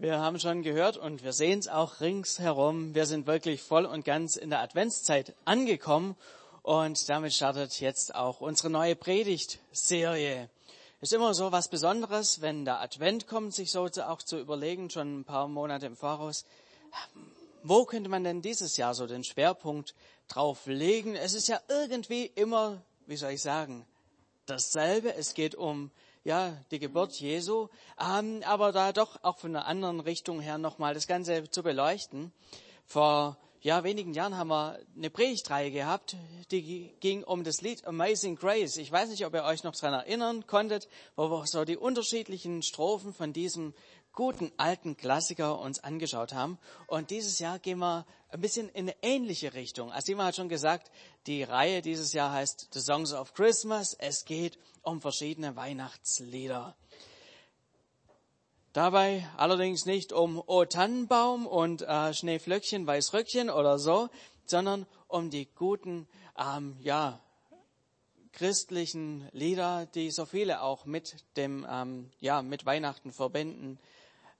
[0.00, 2.94] Wir haben schon gehört und wir sehen es auch ringsherum.
[2.94, 6.16] Wir sind wirklich voll und ganz in der Adventszeit angekommen
[6.62, 10.48] und damit startet jetzt auch unsere neue Predigtserie.
[11.02, 15.20] Ist immer so was Besonderes, wenn der Advent kommt, sich so auch zu überlegen, schon
[15.20, 16.46] ein paar Monate im Voraus.
[17.62, 19.94] Wo könnte man denn dieses Jahr so den Schwerpunkt
[20.28, 21.14] drauf legen?
[21.14, 23.84] Es ist ja irgendwie immer, wie soll ich sagen,
[24.46, 25.14] dasselbe.
[25.14, 25.90] Es geht um
[26.24, 27.68] ja, die Geburt Jesu,
[27.98, 32.32] ähm, aber da doch auch von einer anderen Richtung her nochmal das Ganze zu beleuchten.
[32.84, 36.16] Vor ja, wenigen Jahren haben wir eine Predigtreihe gehabt,
[36.50, 38.78] die ging um das Lied Amazing Grace.
[38.78, 42.62] Ich weiß nicht, ob ihr euch noch daran erinnern konntet, wo wir so die unterschiedlichen
[42.62, 43.74] Strophen von diesem
[44.20, 46.58] guten alten Klassiker uns angeschaut haben.
[46.86, 49.90] Und dieses Jahr gehen wir ein bisschen in eine ähnliche Richtung.
[49.90, 50.90] Als jemand hat schon gesagt,
[51.26, 53.96] die Reihe dieses Jahr heißt The Songs of Christmas.
[53.98, 56.76] Es geht um verschiedene Weihnachtslieder.
[58.74, 64.10] Dabei allerdings nicht um O Tannenbaum und äh, Schneeflöckchen, Weißröckchen oder so,
[64.44, 66.06] sondern um die guten,
[66.38, 67.22] ähm, ja,
[68.32, 73.78] christlichen Lieder, die so viele auch mit dem, ähm, ja, mit Weihnachten verbinden.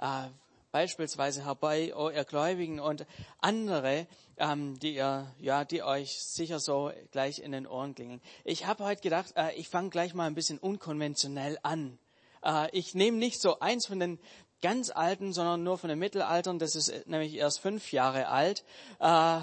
[0.00, 0.30] Äh,
[0.72, 3.06] beispielsweise herbei, O ihr Gläubigen und
[3.38, 4.06] andere,
[4.38, 8.22] ähm, die ihr, ja, die euch sicher so gleich in den Ohren klingeln.
[8.44, 11.98] Ich habe heute gedacht, äh, ich fange gleich mal ein bisschen unkonventionell an.
[12.42, 14.18] Äh, ich nehme nicht so eins von den
[14.62, 16.58] ganz alten, sondern nur von den Mittelaltern.
[16.58, 18.64] Das ist nämlich erst fünf Jahre alt.
[19.00, 19.40] Äh,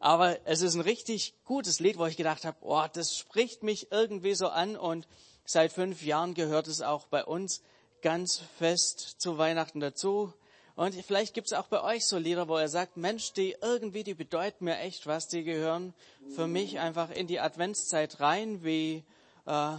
[0.00, 3.90] aber es ist ein richtig gutes Lied, wo ich gedacht habe, oh, das spricht mich
[3.90, 5.06] irgendwie so an und
[5.44, 7.62] seit fünf Jahren gehört es auch bei uns
[8.02, 10.32] ganz fest zu Weihnachten dazu.
[10.76, 14.04] Und vielleicht gibt es auch bei euch so Lieder, wo ihr sagt, Mensch, die irgendwie,
[14.04, 15.92] die bedeuten mir echt was, die gehören
[16.36, 19.02] für mich einfach in die Adventszeit rein, wie
[19.46, 19.76] äh,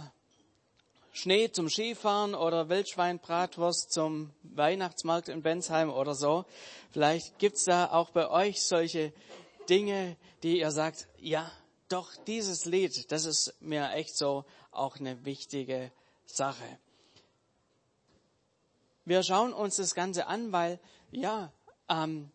[1.12, 6.44] Schnee zum Skifahren oder Wildschweinbratwurst zum Weihnachtsmarkt in Bensheim oder so.
[6.92, 9.12] Vielleicht gibt's da auch bei euch solche
[9.68, 11.50] Dinge, die ihr sagt, ja,
[11.88, 15.90] doch dieses Lied, das ist mir echt so auch eine wichtige
[16.26, 16.78] Sache.
[19.04, 20.78] Wir schauen uns das Ganze an, weil
[21.10, 21.52] ja,
[21.88, 22.30] ähm,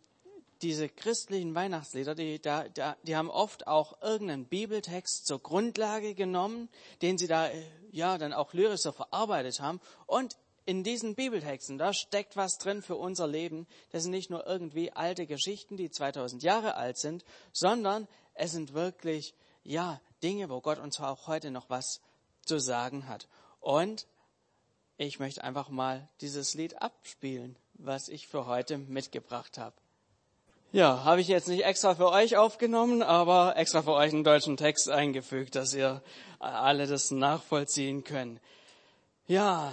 [0.62, 6.70] diese christlichen Weihnachtslieder, die, da, da, die haben oft auch irgendeinen Bibeltext zur Grundlage genommen,
[7.02, 7.50] den sie da
[7.92, 9.80] ja dann auch lyrisch so verarbeitet haben.
[10.08, 13.68] Und in diesen Bibeltexten, da steckt was drin für unser Leben.
[13.92, 18.74] Das sind nicht nur irgendwie alte Geschichten, die 2000 Jahre alt sind, sondern es sind
[18.74, 22.02] wirklich, ja, Dinge, wo Gott uns auch heute noch was
[22.46, 23.28] zu sagen hat.
[23.60, 24.08] Und
[24.98, 29.76] ich möchte einfach mal dieses Lied abspielen, was ich für heute mitgebracht habe.
[30.72, 34.58] Ja, habe ich jetzt nicht extra für euch aufgenommen, aber extra für euch einen deutschen
[34.58, 36.02] Text eingefügt, dass ihr
[36.40, 38.42] alle das nachvollziehen könnt.
[39.28, 39.72] Ja,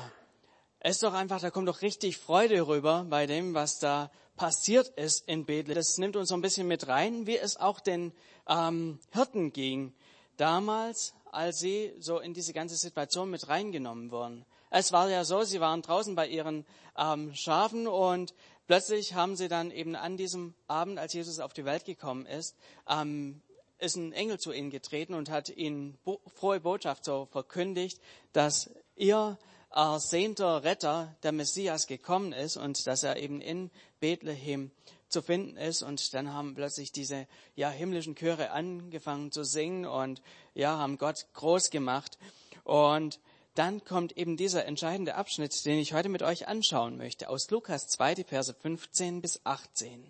[0.78, 4.88] es ist doch einfach, da kommt doch richtig Freude rüber bei dem, was da passiert
[4.96, 5.76] ist in Bethlehem.
[5.76, 8.12] Das nimmt uns so ein bisschen mit rein, wie es auch den
[8.48, 9.94] ähm, Hirten ging
[10.36, 14.44] damals, als sie so in diese ganze Situation mit reingenommen wurden.
[14.74, 16.64] Es war ja so, sie waren draußen bei ihren
[16.96, 18.34] ähm, Schafen und
[18.68, 22.56] Plötzlich haben sie dann eben an diesem Abend, als Jesus auf die Welt gekommen ist,
[22.88, 23.42] ähm,
[23.78, 28.00] ist ein Engel zu ihnen getreten und hat ihnen bo frohe Botschaft so verkündigt,
[28.32, 29.36] dass ihr
[29.70, 34.70] ersehnter Retter, der Messias, gekommen ist und dass er eben in Bethlehem
[35.08, 35.82] zu finden ist.
[35.82, 40.22] Und dann haben plötzlich diese ja, himmlischen Chöre angefangen zu singen und
[40.54, 42.16] ja, haben Gott groß gemacht.
[42.64, 43.18] Und
[43.54, 47.88] dann kommt eben dieser entscheidende Abschnitt, den ich heute mit euch anschauen möchte, aus Lukas
[47.88, 50.04] 2, die Verse 15 bis 18.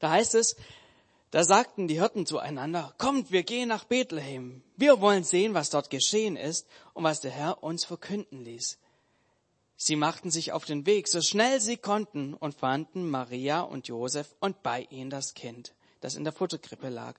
[0.00, 0.56] Da heißt es,
[1.30, 4.62] da sagten die Hirten zueinander, kommt, wir gehen nach Bethlehem.
[4.76, 8.78] Wir wollen sehen, was dort geschehen ist und was der Herr uns verkünden ließ.
[9.76, 14.34] Sie machten sich auf den Weg, so schnell sie konnten, und fanden Maria und Josef
[14.38, 17.16] und bei ihnen das Kind, das in der Futterkrippe lag.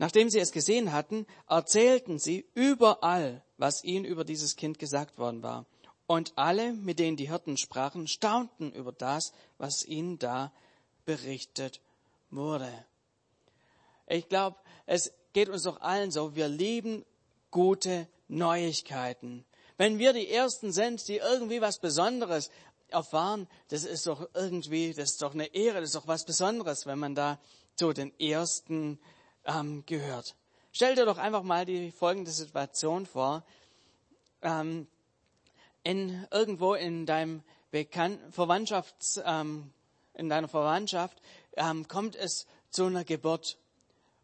[0.00, 5.42] Nachdem sie es gesehen hatten, erzählten sie überall, was ihnen über dieses Kind gesagt worden
[5.42, 5.66] war.
[6.06, 10.54] Und alle, mit denen die Hirten sprachen, staunten über das, was ihnen da
[11.04, 11.82] berichtet
[12.30, 12.72] wurde.
[14.06, 14.56] Ich glaube,
[14.86, 17.04] es geht uns doch allen so, wir lieben
[17.50, 19.44] gute Neuigkeiten.
[19.76, 22.50] Wenn wir die Ersten sind, die irgendwie was Besonderes
[22.88, 26.86] erfahren, das ist doch irgendwie, das ist doch eine Ehre, das ist doch was Besonderes,
[26.86, 27.38] wenn man da
[27.76, 28.98] zu den Ersten
[29.44, 30.36] ähm, gehört.
[30.72, 33.42] Stell dir doch einfach mal die folgende Situation vor.
[34.42, 34.86] Ähm,
[35.82, 39.72] in, irgendwo in deinem Bekan Verwandtschafts, ähm,
[40.14, 41.20] in deiner Verwandtschaft
[41.56, 43.58] ähm, kommt es zu einer Geburt.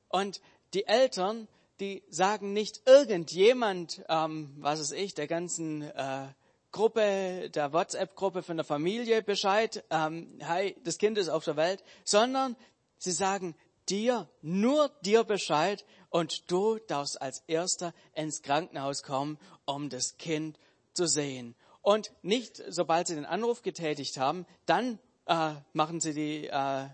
[0.09, 0.41] Und
[0.75, 1.49] die Eltern,
[1.81, 6.27] die sagen nicht irgendjemand, ähm, was ist ich, der ganzen äh,
[6.73, 11.83] Gruppe, der WhatsApp-Gruppe von der Familie Bescheid, ähm, hey, das Kind ist auf der Welt,
[12.05, 12.57] sondern
[12.99, 13.55] sie sagen
[13.89, 20.59] dir, nur dir Bescheid und du darfst als Erster ins Krankenhaus kommen, um das Kind
[20.93, 21.55] zu sehen.
[21.83, 26.89] Und nicht, sobald sie den Anruf getätigt haben, dann äh, machen sie die, äh,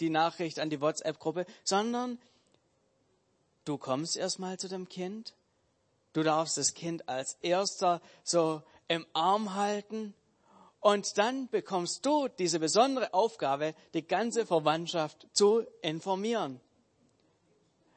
[0.00, 2.18] die Nachricht an die WhatsApp-Gruppe, sondern
[3.64, 5.34] du kommst erstmal zu dem Kind,
[6.12, 10.14] du darfst das Kind als Erster so im Arm halten
[10.86, 16.60] und dann bekommst du diese besondere Aufgabe, die ganze Verwandtschaft zu informieren.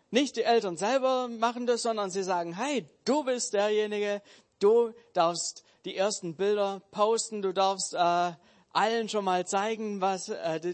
[0.09, 4.23] Nicht die Eltern selber machen das, sondern sie sagen, hey, du bist derjenige,
[4.57, 8.31] du darfst die ersten Bilder posten, du darfst äh,
[8.73, 10.73] allen schon mal zeigen, was äh,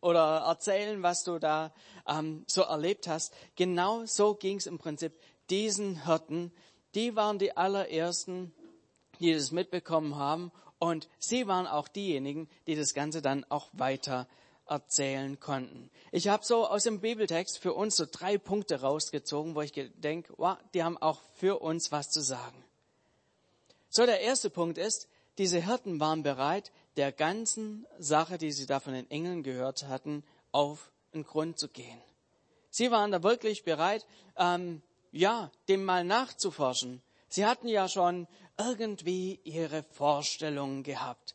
[0.00, 1.72] oder erzählen, was du da
[2.08, 3.32] ähm, so erlebt hast.
[3.54, 5.12] Genau so ging es im Prinzip
[5.48, 6.50] diesen Hirten.
[6.96, 8.52] Die waren die allerersten,
[9.20, 10.50] die das mitbekommen haben
[10.82, 14.26] und sie waren auch diejenigen, die das Ganze dann auch weiter
[14.66, 15.92] erzählen konnten.
[16.10, 20.34] Ich habe so aus dem Bibeltext für uns so drei Punkte rausgezogen, wo ich denke,
[20.38, 22.64] wow, die haben auch für uns was zu sagen.
[23.90, 25.06] So, der erste Punkt ist,
[25.38, 30.24] diese Hirten waren bereit, der ganzen Sache, die sie da von den Engeln gehört hatten,
[30.50, 32.02] auf den Grund zu gehen.
[32.70, 34.04] Sie waren da wirklich bereit,
[34.36, 34.82] ähm,
[35.12, 37.02] ja, dem mal nachzuforschen.
[37.28, 38.26] Sie hatten ja schon
[38.58, 41.34] irgendwie ihre Vorstellungen gehabt.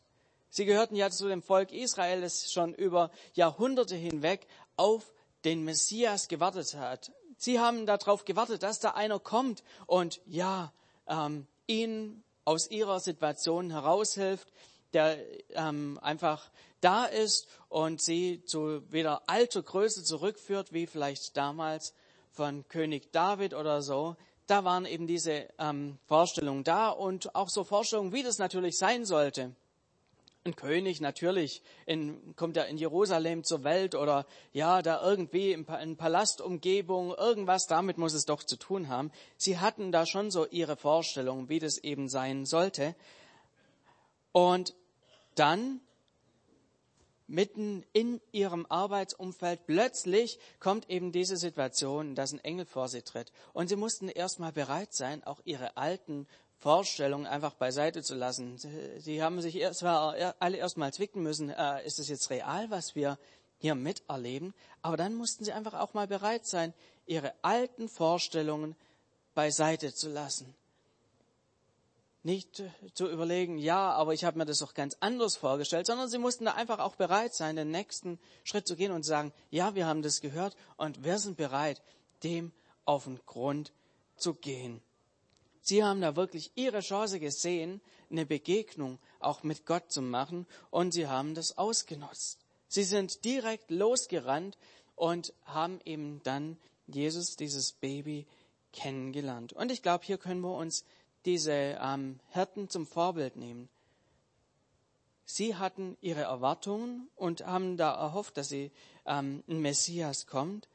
[0.50, 5.12] Sie gehörten ja zu dem Volk Israel, das schon über Jahrhunderte hinweg auf
[5.44, 7.12] den Messias gewartet hat.
[7.36, 10.72] Sie haben darauf gewartet, dass da einer kommt und ja,
[11.06, 14.48] ähm, ihnen aus ihrer Situation heraushilft,
[14.92, 15.18] der
[15.50, 16.50] ähm, einfach
[16.80, 21.94] da ist und sie zu wieder alter Größe zurückführt, wie vielleicht damals
[22.30, 24.16] von König David oder so.
[24.48, 29.04] Da waren eben diese ähm, Vorstellungen da und auch so Vorstellungen, wie das natürlich sein
[29.04, 29.54] sollte
[30.48, 35.64] ein König natürlich in, kommt er in Jerusalem zur Welt oder ja, da irgendwie in,
[35.64, 39.10] in Palastumgebung, irgendwas damit muss es doch zu tun haben.
[39.36, 42.94] Sie hatten da schon so ihre Vorstellung, wie das eben sein sollte.
[44.32, 44.74] Und
[45.34, 45.80] dann
[47.28, 53.30] mitten in ihrem Arbeitsumfeld plötzlich kommt eben diese Situation, dass ein Engel vor sie tritt.
[53.52, 56.26] Und sie mussten erstmal bereit sein, auch ihre alten
[56.58, 58.58] Vorstellungen einfach beiseite zu lassen.
[58.98, 63.18] Sie haben sich erst, alle erstmal zwicken müssen, äh, ist es jetzt real, was wir
[63.58, 64.54] hier miterleben?
[64.82, 66.74] Aber dann mussten sie einfach auch mal bereit sein,
[67.06, 68.74] ihre alten Vorstellungen
[69.34, 70.54] beiseite zu lassen.
[72.22, 72.62] Nicht
[72.94, 76.46] zu überlegen, ja, aber ich habe mir das doch ganz anders vorgestellt, sondern sie mussten
[76.46, 80.02] da einfach auch bereit sein, den nächsten Schritt zu gehen und sagen, ja, wir haben
[80.02, 81.80] das gehört und wir sind bereit,
[82.24, 82.52] dem
[82.84, 83.72] auf den Grund
[84.16, 84.82] zu gehen.
[85.60, 87.80] Sie haben da wirklich ihre Chance gesehen,
[88.10, 92.40] eine Begegnung auch mit Gott zu machen und sie haben das ausgenutzt.
[92.68, 94.58] Sie sind direkt losgerannt
[94.96, 98.26] und haben eben dann Jesus, dieses Baby,
[98.72, 99.52] kennengelernt.
[99.52, 100.84] Und ich glaube, hier können wir uns
[101.28, 103.68] diese ähm, Hirten zum Vorbild nehmen.
[105.26, 108.72] Sie hatten ihre Erwartungen und haben da erhofft, dass sie
[109.04, 110.68] ähm, ein Messias kommt.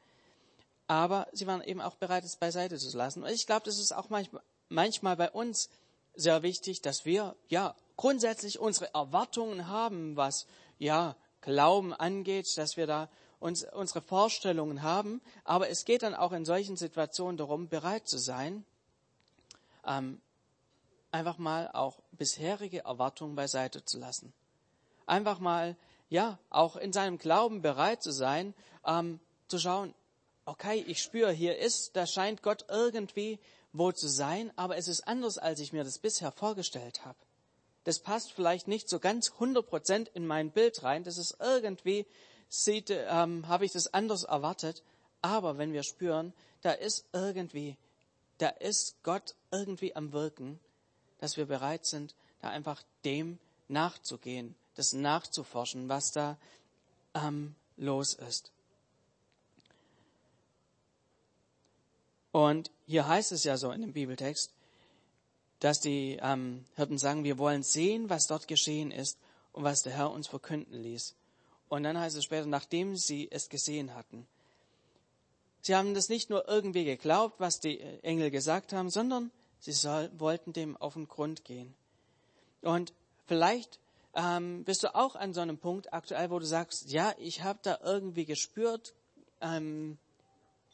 [0.86, 3.24] Aber sie waren eben auch bereit, es beiseite zu lassen.
[3.24, 5.70] Und ich glaube, das ist auch manchmal, manchmal bei uns
[6.14, 10.46] sehr wichtig, dass wir ja grundsätzlich unsere Erwartungen haben, was
[10.78, 13.08] ja Glauben angeht, dass wir da
[13.40, 15.20] uns, unsere Vorstellungen haben.
[15.42, 18.64] Aber es geht dann auch in solchen Situationen darum, bereit zu sein,
[19.84, 20.20] ähm,
[21.14, 24.32] einfach mal auch bisherige Erwartungen beiseite zu lassen.
[25.06, 25.76] Einfach mal,
[26.08, 28.52] ja, auch in seinem Glauben bereit zu sein,
[28.84, 29.94] ähm, zu schauen,
[30.44, 33.38] okay, ich spüre, hier ist, da scheint Gott irgendwie
[33.72, 37.18] wo zu sein, aber es ist anders, als ich mir das bisher vorgestellt habe.
[37.84, 41.04] Das passt vielleicht nicht so ganz 100 Prozent in mein Bild rein.
[41.04, 42.06] Das ist irgendwie,
[42.68, 44.82] ähm, habe ich das anders erwartet.
[45.22, 47.76] Aber wenn wir spüren, da ist irgendwie,
[48.38, 50.60] da ist Gott irgendwie am Wirken,
[51.24, 53.38] dass wir bereit sind, da einfach dem
[53.68, 56.36] nachzugehen, das nachzuforschen, was da
[57.14, 58.50] ähm, los ist.
[62.30, 64.52] Und hier heißt es ja so in dem Bibeltext,
[65.60, 69.16] dass die ähm, Hirten sagen, wir wollen sehen, was dort geschehen ist
[69.52, 71.14] und was der Herr uns verkünden ließ.
[71.70, 74.26] Und dann heißt es später, nachdem sie es gesehen hatten.
[75.62, 79.30] Sie haben das nicht nur irgendwie geglaubt, was die Engel gesagt haben, sondern
[79.64, 81.74] sie soll, wollten dem auf den Grund gehen.
[82.60, 82.92] Und
[83.26, 83.80] vielleicht
[84.14, 87.58] ähm, bist du auch an so einem Punkt aktuell, wo du sagst, ja, ich habe
[87.62, 88.94] da irgendwie gespürt,
[89.40, 89.98] ähm,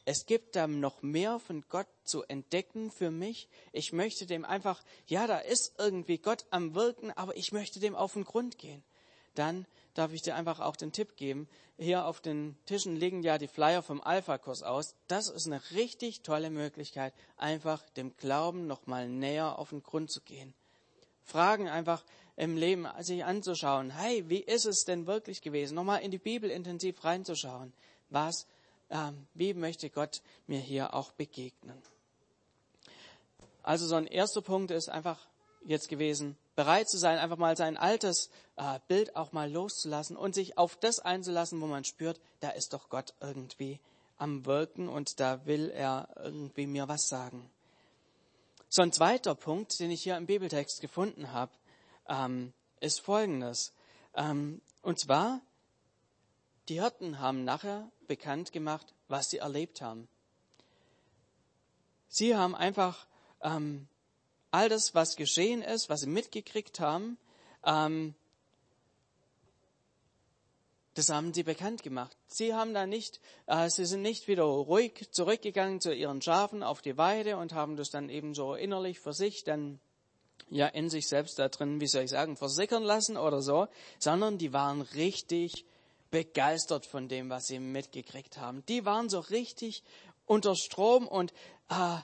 [0.03, 3.47] es gibt da noch mehr von Gott zu entdecken für mich.
[3.71, 7.95] Ich möchte dem einfach, ja, da ist irgendwie Gott am Wirken, aber ich möchte dem
[7.95, 8.83] auf den Grund gehen.
[9.35, 11.47] Dann darf ich dir einfach auch den Tipp geben.
[11.77, 14.95] Hier auf den Tischen liegen ja die Flyer vom Alpha-Kurs aus.
[15.07, 20.21] Das ist eine richtig tolle Möglichkeit, einfach dem Glauben nochmal näher auf den Grund zu
[20.21, 20.53] gehen.
[21.23, 22.03] Fragen einfach
[22.35, 23.91] im Leben sich anzuschauen.
[23.91, 25.75] Hey, wie ist es denn wirklich gewesen?
[25.75, 27.73] Nochmal in die Bibel intensiv reinzuschauen.
[28.09, 28.47] Was,
[28.89, 31.81] äh, wie möchte Gott mir hier auch begegnen?
[33.63, 35.19] Also so ein erster Punkt ist einfach
[35.63, 40.35] jetzt gewesen, bereit zu sein, einfach mal sein altes äh, Bild auch mal loszulassen und
[40.35, 43.79] sich auf das einzulassen, wo man spürt, da ist doch Gott irgendwie
[44.17, 47.49] am Wirken und da will er irgendwie mir was sagen.
[48.69, 51.51] So ein zweiter Punkt, den ich hier im Bibeltext gefunden habe,
[52.07, 53.73] ähm, ist folgendes.
[54.15, 55.41] Ähm, und zwar,
[56.69, 60.07] die Hirten haben nachher bekannt gemacht, was sie erlebt haben.
[62.07, 63.07] Sie haben einfach
[63.41, 63.87] ähm,
[64.51, 67.17] all das, was geschehen ist, was sie mitgekriegt haben,
[67.65, 68.13] ähm,
[70.93, 72.17] das haben sie bekannt gemacht.
[72.27, 76.81] Sie haben da nicht, äh, sie sind nicht wieder ruhig zurückgegangen zu ihren Schafen auf
[76.81, 79.79] die Weide und haben das dann eben so innerlich für sich dann
[80.49, 83.67] ja in sich selbst da drin, wie soll ich sagen, versickern lassen oder so,
[83.99, 85.65] sondern die waren richtig
[86.11, 88.65] begeistert von dem, was sie mitgekriegt haben.
[88.67, 89.83] Die waren so richtig
[90.25, 91.31] unter Strom und
[91.69, 91.97] äh,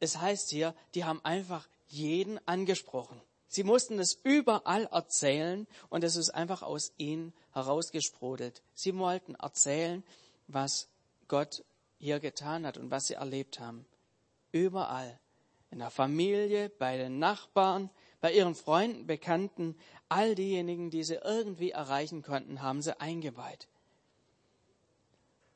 [0.00, 3.20] es heißt hier, die haben einfach jeden angesprochen.
[3.48, 8.62] Sie mussten es überall erzählen und es ist einfach aus ihnen herausgesprudelt.
[8.74, 10.04] Sie wollten erzählen,
[10.48, 10.88] was
[11.28, 11.64] Gott
[11.98, 13.86] hier getan hat und was sie erlebt haben.
[14.52, 15.18] Überall.
[15.70, 19.76] In der Familie, bei den Nachbarn, bei ihren Freunden, Bekannten,
[20.08, 23.68] all diejenigen, die sie irgendwie erreichen konnten, haben sie eingeweiht.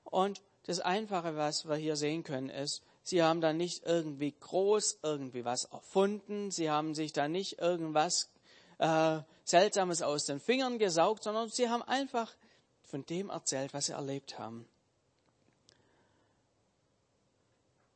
[0.05, 5.01] Und das Einfache, was wir hier sehen können, ist, Sie haben da nicht irgendwie groß
[5.03, 6.51] irgendwie was erfunden.
[6.51, 8.31] Sie haben sich da nicht irgendwas
[8.79, 12.35] äh, Seltsames aus den Fingern gesaugt, sondern sie haben einfach
[12.83, 14.69] von dem erzählt, was sie erlebt haben.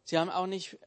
[0.04, 0.78] Sie haben auch nicht,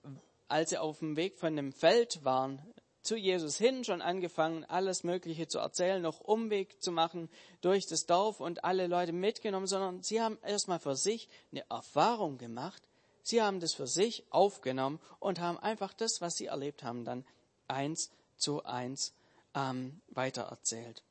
[0.47, 2.61] als sie auf dem Weg von dem Feld waren,
[3.01, 7.29] zu Jesus hin schon angefangen, alles Mögliche zu erzählen, noch Umweg zu machen
[7.61, 12.37] durch das Dorf und alle Leute mitgenommen, sondern sie haben erstmal für sich eine Erfahrung
[12.37, 12.86] gemacht,
[13.27, 17.25] Sie haben das für sich aufgenommen und haben einfach das, was sie erlebt haben, dann
[17.67, 19.13] eins zu eins
[19.53, 21.03] ähm, weitererzählt.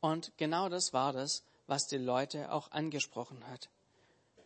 [0.00, 3.70] Und genau das war das, was die Leute auch angesprochen hat.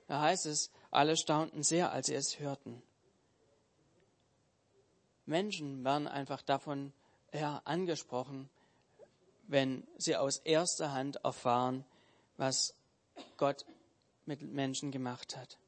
[0.06, 2.80] Da heißt es, alle staunten sehr, als sie es hörten.
[5.26, 6.92] Menschen werden einfach davon
[7.32, 8.48] ja, angesprochen,
[9.48, 11.84] wenn sie aus erster Hand erfahren,
[12.36, 12.72] was
[13.36, 13.66] Gott
[14.26, 15.58] mit Menschen gemacht hat.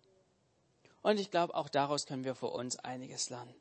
[1.02, 3.54] Und ich glaube, auch daraus können wir für uns einiges lernen.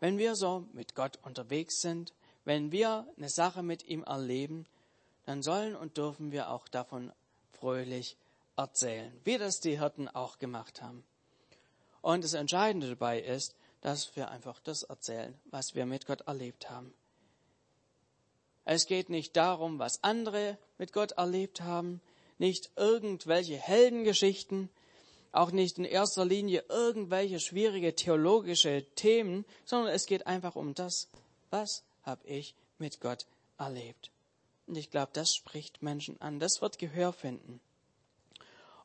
[0.00, 2.12] Wenn wir so mit Gott unterwegs sind,
[2.44, 4.66] wenn wir eine Sache mit ihm erleben,
[5.24, 7.12] dann sollen und dürfen wir auch davon
[7.52, 8.16] fröhlich
[8.56, 11.04] erzählen, wie das die Hirten auch gemacht haben.
[12.02, 16.70] Und das Entscheidende dabei ist, dass wir einfach das erzählen, was wir mit Gott erlebt
[16.70, 16.92] haben.
[18.64, 22.00] Es geht nicht darum, was andere mit Gott erlebt haben,
[22.38, 24.70] nicht irgendwelche Heldengeschichten,
[25.34, 31.08] auch nicht in erster Linie irgendwelche schwierige theologische Themen, sondern es geht einfach um das,
[31.50, 33.26] was habe ich mit Gott
[33.58, 34.10] erlebt.
[34.66, 37.60] Und ich glaube, das spricht Menschen an, das wird Gehör finden.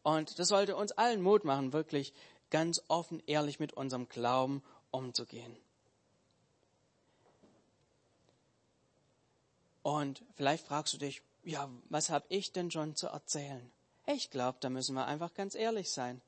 [0.03, 2.13] Und das sollte uns allen Mut machen, wirklich
[2.49, 5.55] ganz offen, ehrlich mit unserem Glauben umzugehen.
[9.83, 13.71] Und vielleicht fragst du dich, ja, was habe ich denn schon zu erzählen?
[14.07, 16.21] Ich glaube, da müssen wir einfach ganz ehrlich sein.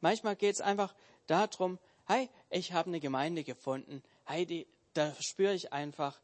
[0.00, 0.94] Manchmal geht es einfach
[1.26, 4.02] darum, hey, ich habe eine Gemeinde gefunden.
[4.24, 6.20] Hey, die, da spüre ich einfach,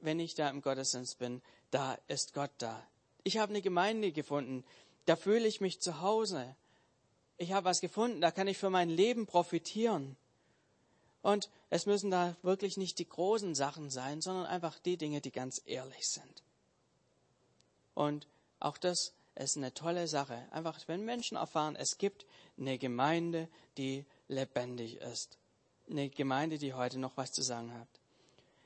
[0.00, 2.84] wenn ich da im Gottesdienst bin, da ist Gott da.
[3.22, 4.64] Ich habe eine Gemeinde gefunden.
[5.06, 6.54] Da fühle ich mich zu Hause.
[7.38, 10.16] Ich habe was gefunden, da kann ich für mein Leben profitieren.
[11.22, 15.32] Und es müssen da wirklich nicht die großen Sachen sein, sondern einfach die Dinge, die
[15.32, 16.42] ganz ehrlich sind.
[17.94, 18.26] Und
[18.58, 20.46] auch das ist eine tolle Sache.
[20.50, 22.26] Einfach, wenn Menschen erfahren, es gibt
[22.58, 25.38] eine Gemeinde, die lebendig ist.
[25.88, 27.88] Eine Gemeinde, die heute noch was zu sagen hat.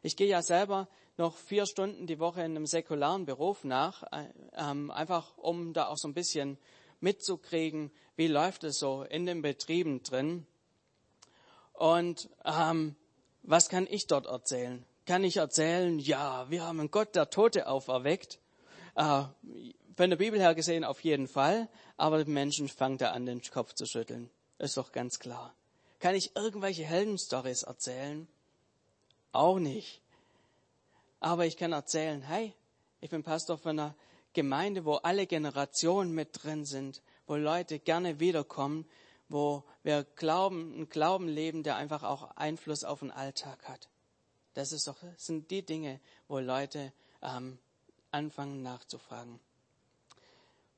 [0.02, 4.28] Ich gehe ja selber noch vier Stunden die Woche in einem säkularen Beruf nach, äh,
[4.52, 6.58] ähm, einfach um da auch so ein bisschen
[7.00, 10.46] mitzukriegen, wie läuft es so in den Betrieben drin.
[11.72, 12.96] Und ähm,
[13.42, 14.84] was kann ich dort erzählen?
[15.06, 18.38] Kann ich erzählen, ja, wir haben einen Gott, der Tote auferweckt?
[18.94, 19.24] Äh,
[19.96, 23.74] von der Bibel her gesehen auf jeden Fall, aber Menschen fangen da an, den Kopf
[23.74, 24.30] zu schütteln.
[24.58, 25.54] Ist doch ganz klar.
[26.00, 28.28] Kann ich irgendwelche Heldenstories erzählen?
[29.32, 30.00] Auch nicht.
[31.20, 32.54] Aber ich kann erzählen, hey,
[33.00, 33.94] ich bin Pastor von einer
[34.32, 38.86] Gemeinde, wo alle Generationen mit drin sind, wo Leute gerne wiederkommen,
[39.28, 43.88] wo wir glauben, einen Glauben leben, der einfach auch Einfluss auf den Alltag hat.
[44.54, 47.58] Das ist doch, sind die Dinge, wo Leute ähm,
[48.14, 49.38] anfangen nachzufragen.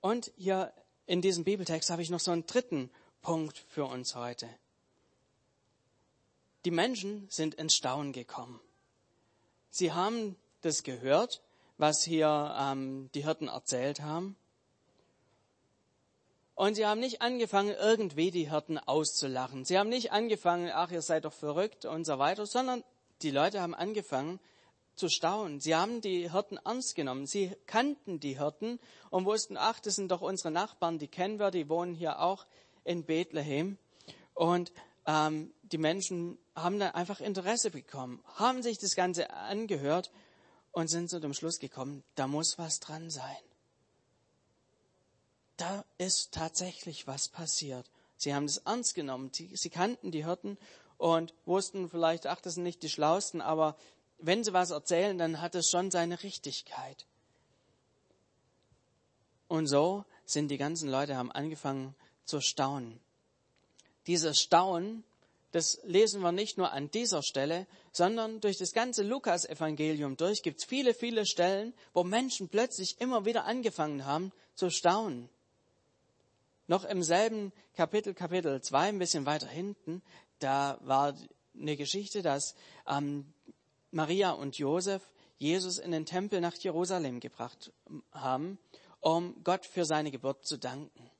[0.00, 0.72] Und hier
[1.06, 2.90] in diesem Bibeltext habe ich noch so einen dritten
[3.22, 4.48] Punkt für uns heute.
[6.64, 8.60] Die Menschen sind ins Staunen gekommen.
[9.70, 11.42] Sie haben das gehört,
[11.78, 14.36] was hier ähm, die Hirten erzählt haben.
[16.54, 19.64] Und sie haben nicht angefangen, irgendwie die Hirten auszulachen.
[19.64, 22.82] Sie haben nicht angefangen, ach, ihr seid doch verrückt und so weiter, sondern
[23.22, 24.40] die Leute haben angefangen
[24.96, 25.60] zu staunen.
[25.60, 27.26] Sie haben die Hirten ernst genommen.
[27.26, 31.50] Sie kannten die Hirten und wussten, ach, das sind doch unsere Nachbarn, die kennen wir,
[31.50, 32.46] die wohnen hier auch
[32.84, 33.78] in Bethlehem.
[34.34, 34.72] Und
[35.06, 40.10] ähm, die Menschen haben dann einfach Interesse bekommen, haben sich das Ganze angehört
[40.72, 43.36] und sind zu dem Schluss gekommen, da muss was dran sein.
[45.56, 47.90] Da ist tatsächlich was passiert.
[48.16, 49.30] Sie haben es ernst genommen.
[49.32, 50.58] Sie, sie kannten die Hirten
[50.98, 53.76] und wussten vielleicht, ach, das sind nicht die Schlausten, aber
[54.18, 57.06] wenn sie was erzählen, dann hat es schon seine Richtigkeit.
[59.48, 61.94] Und so sind die ganzen Leute, haben angefangen
[62.24, 63.00] zu staunen.
[64.06, 65.04] Dieses Staunen,
[65.52, 70.60] das lesen wir nicht nur an dieser Stelle, sondern durch das ganze Lukas-Evangelium durch gibt
[70.60, 75.28] es viele, viele Stellen, wo Menschen plötzlich immer wieder angefangen haben zu staunen.
[76.68, 80.02] Noch im selben Kapitel, Kapitel 2, ein bisschen weiter hinten,
[80.40, 81.14] da war
[81.58, 82.54] eine Geschichte, dass
[82.86, 83.32] ähm,
[83.96, 87.72] Maria und Josef Jesus in den Tempel nach Jerusalem gebracht
[88.12, 88.58] haben,
[89.00, 91.10] um Gott für seine Geburt zu danken.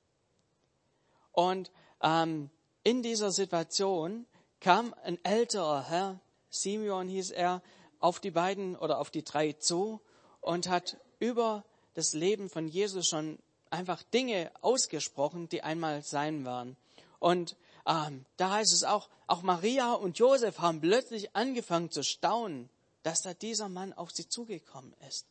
[1.33, 1.71] Und
[2.03, 2.51] ähm,
[2.83, 4.27] in dieser Situation
[4.61, 7.63] kam ein älterer Herr, Simeon hieß er,
[7.99, 10.01] auf die beiden oder auf die drei zu
[10.41, 11.65] und hat über
[11.95, 13.39] das Leben von Jesus schon
[13.71, 16.77] einfach Dinge ausgesprochen, die einmal sein werden.
[17.21, 22.69] Und ähm, da heißt es auch, auch Maria und Josef haben plötzlich angefangen zu staunen,
[23.03, 25.27] dass da dieser Mann auf sie zugekommen ist.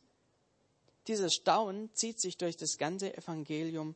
[1.06, 3.94] Dieses Staunen zieht sich durch das ganze Evangelium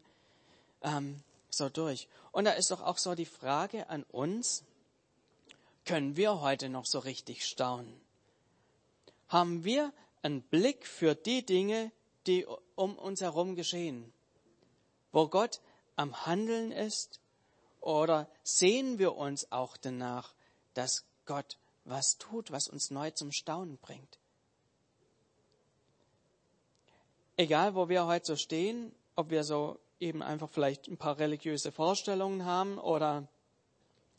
[0.83, 2.09] ähm, so durch.
[2.33, 4.63] Und da ist doch auch so die Frage an uns,
[5.85, 8.01] können wir heute noch so richtig staunen?
[9.29, 9.93] Haben wir
[10.23, 11.91] einen Blick für die Dinge,
[12.27, 14.13] die um uns herum geschehen,
[15.13, 15.61] wo Gott
[15.97, 17.21] am Handeln ist?
[17.81, 20.35] Oder sehen wir uns auch danach,
[20.75, 24.19] dass Gott was tut, was uns neu zum Staunen bringt?
[27.37, 31.73] Egal, wo wir heute so stehen, ob wir so eben einfach vielleicht ein paar religiöse
[31.73, 33.29] Vorstellungen haben oder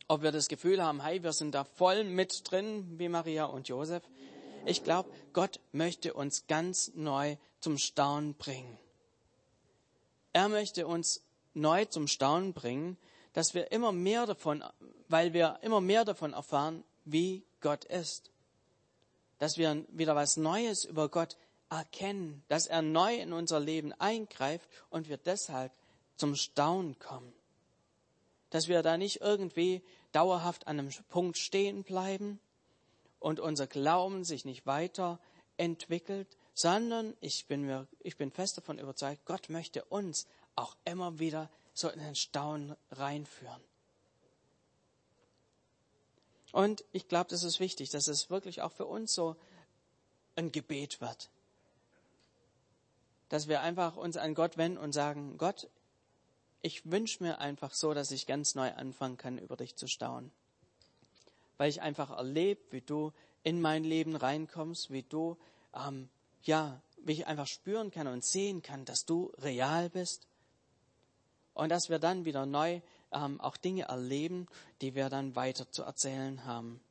[0.08, 3.67] ob wir das Gefühl haben, hey, wir sind da voll mit drin, wie Maria und
[3.67, 4.04] Josef.
[4.65, 8.78] Ich glaube, Gott möchte uns ganz neu zum Staunen bringen.
[10.34, 12.97] Er möchte uns neu zum Staunen bringen,
[13.34, 14.63] dass wir immer mehr davon,
[15.08, 18.32] weil wir immer mehr davon erfahren, wie Gott ist.
[19.39, 21.38] Dass wir wieder was Neues über Gott
[21.70, 25.72] erkennen, dass er neu in unser Leben eingreift und wir deshalb
[26.17, 27.34] zum Staunen kommen.
[28.50, 32.39] Dass wir da nicht irgendwie dauerhaft an einem Punkt stehen bleiben
[33.20, 35.20] und unser Glauben sich nicht weiter
[35.58, 41.20] entwickelt, sondern ich bin, mir, ich bin fest davon überzeugt, Gott möchte uns auch immer
[41.20, 43.62] wieder so in Staunen reinführen.
[46.52, 49.36] Und ich glaube, das ist wichtig, dass es wirklich auch für uns so
[50.36, 51.30] ein Gebet wird.
[53.30, 55.70] Dass wir einfach uns an Gott wenden und sagen, Gott,
[56.62, 60.32] ich wünsche mir einfach so, dass ich ganz neu anfangen kann, über dich zu staunen.
[61.58, 65.38] Weil ich einfach erlebe, wie du in mein Leben reinkommst, wie du,
[65.74, 66.10] ähm,
[66.44, 70.28] ja, wie ich einfach spüren kann und sehen kann, dass du real bist.
[71.54, 74.48] Und dass wir dann wieder neu ähm, auch Dinge erleben,
[74.82, 76.82] die wir dann weiter zu erzählen haben.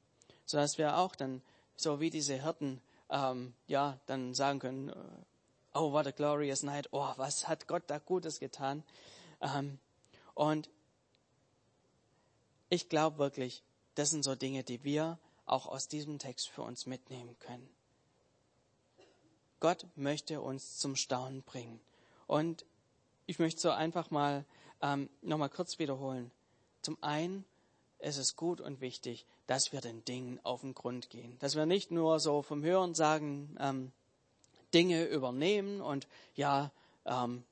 [0.44, 1.42] Sodass wir auch dann,
[1.76, 4.94] so wie diese Hirten, ähm, ja, dann sagen können, äh,
[5.74, 8.84] oh, what a glorious night, oh, was hat Gott da Gutes getan.
[9.40, 9.78] Ähm,
[10.34, 10.68] und
[12.68, 13.62] ich glaube wirklich,
[13.94, 17.68] das sind so Dinge, die wir auch aus diesem Text für uns mitnehmen können.
[19.58, 21.80] Gott möchte uns zum Staunen bringen.
[22.26, 22.64] Und
[23.30, 24.44] ich möchte so einfach mal
[24.82, 26.32] ähm, nochmal kurz wiederholen.
[26.82, 27.44] Zum einen
[28.00, 31.38] ist es gut und wichtig, dass wir den Dingen auf den Grund gehen.
[31.38, 33.92] Dass wir nicht nur so vom Hören sagen, ähm,
[34.74, 36.72] Dinge übernehmen und ja,
[37.04, 37.44] ähm,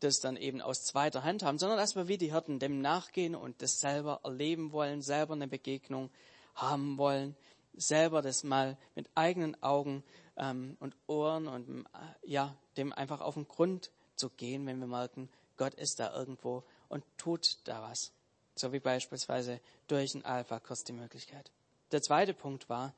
[0.00, 3.36] das dann eben aus zweiter Hand haben, sondern dass wir wie die Hirten dem nachgehen
[3.36, 6.10] und das selber erleben wollen, selber eine Begegnung
[6.56, 7.36] haben wollen,
[7.74, 10.02] selber das mal mit eigenen Augen
[10.36, 14.86] ähm, und Ohren und äh, ja, dem einfach auf den Grund zu gehen, wenn wir
[14.86, 18.12] merken, Gott ist da irgendwo und tut da was.
[18.54, 21.50] So wie beispielsweise durch einen Alpha-Kurs die Möglichkeit.
[21.92, 22.94] Der zweite Punkt war,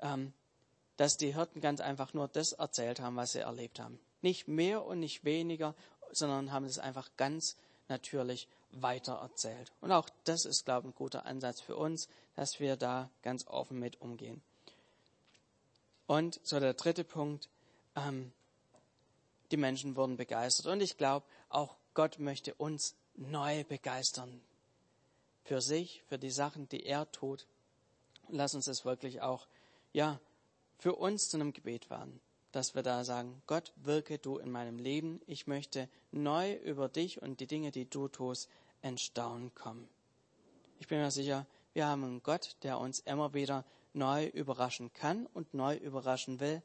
[0.00, 0.32] ähm,
[0.96, 3.98] dass die Hirten ganz einfach nur das erzählt haben, was sie erlebt haben.
[4.22, 5.74] Nicht mehr und nicht weniger,
[6.10, 7.56] sondern haben es einfach ganz
[7.88, 9.72] natürlich weitererzählt.
[9.80, 13.46] Und auch das ist, glaube ich, ein guter Ansatz für uns, dass wir da ganz
[13.46, 14.42] offen mit umgehen.
[16.06, 17.48] Und so der dritte Punkt,
[17.94, 18.32] ähm,
[19.50, 20.66] die Menschen wurden begeistert.
[20.66, 24.40] Und ich glaube, auch Gott möchte uns neu begeistern.
[25.44, 27.46] Für sich, für die Sachen, die er tut.
[28.28, 29.46] Lass uns das wirklich auch,
[29.92, 30.20] ja,
[30.78, 32.20] für uns zu einem Gebet werden
[32.52, 35.20] dass wir da sagen, Gott, wirke du in meinem Leben.
[35.26, 38.48] Ich möchte neu über dich und die Dinge, die du tust,
[38.82, 39.88] in Staunen kommen.
[40.80, 45.26] Ich bin mir sicher, wir haben einen Gott, der uns immer wieder neu überraschen kann
[45.26, 46.62] und neu überraschen will.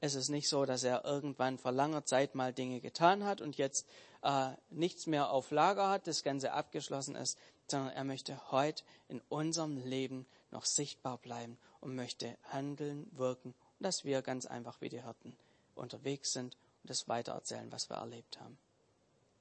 [0.00, 3.56] Es ist nicht so, dass er irgendwann vor langer Zeit mal Dinge getan hat und
[3.56, 3.86] jetzt
[4.22, 9.20] äh, nichts mehr auf Lager hat, das Ganze abgeschlossen ist, sondern er möchte heute in
[9.28, 15.02] unserem Leben noch sichtbar bleiben und möchte handeln, wirken dass wir ganz einfach wie die
[15.02, 15.36] Hirten
[15.74, 18.58] unterwegs sind und das weitererzählen, was wir erlebt haben.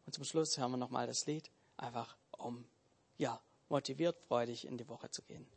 [0.05, 2.65] Und zum Schluss hören wir nochmal das Lied, einfach um,
[3.17, 3.39] ja,
[3.69, 5.47] motiviert, freudig in die Woche zu gehen.